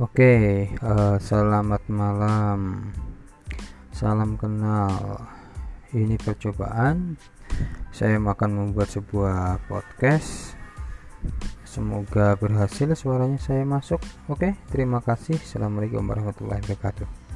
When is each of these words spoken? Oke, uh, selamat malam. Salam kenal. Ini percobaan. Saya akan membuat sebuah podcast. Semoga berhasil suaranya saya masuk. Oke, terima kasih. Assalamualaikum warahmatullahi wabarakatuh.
Oke, 0.00 0.64
uh, 0.80 1.20
selamat 1.20 1.84
malam. 1.92 2.88
Salam 3.92 4.40
kenal. 4.40 5.20
Ini 5.92 6.16
percobaan. 6.16 7.20
Saya 7.92 8.16
akan 8.16 8.48
membuat 8.48 8.88
sebuah 8.88 9.60
podcast. 9.68 10.56
Semoga 11.68 12.32
berhasil 12.40 12.88
suaranya 12.96 13.36
saya 13.36 13.68
masuk. 13.68 14.00
Oke, 14.32 14.56
terima 14.72 15.04
kasih. 15.04 15.36
Assalamualaikum 15.36 16.00
warahmatullahi 16.08 16.64
wabarakatuh. 16.64 17.29